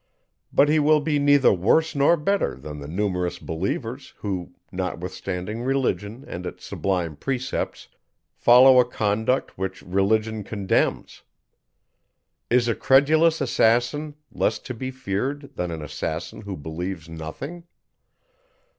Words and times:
But 0.51 0.67
he 0.67 0.79
will 0.79 0.99
be 0.99 1.19
neither 1.19 1.53
worse 1.53 1.93
nor 1.93 2.17
better, 2.17 2.55
than 2.55 2.79
the 2.79 2.87
numerous 2.87 3.37
believers, 3.37 4.15
who, 4.17 4.55
notwithstanding 4.71 5.61
Religion 5.61 6.25
and 6.27 6.47
its 6.47 6.65
sublime 6.65 7.15
precepts, 7.15 7.87
follow 8.33 8.79
a 8.79 8.83
conduct 8.83 9.59
which 9.59 9.83
Religion 9.83 10.43
condemns. 10.43 11.21
Is 12.49 12.67
a 12.67 12.73
credulous 12.73 13.41
assassin 13.41 14.15
less 14.31 14.57
to 14.57 14.73
be 14.73 14.89
feared, 14.89 15.51
than 15.55 15.69
an 15.69 15.83
assassin 15.83 16.41
who 16.41 16.57
believes 16.57 17.07
nothing? 17.07 17.65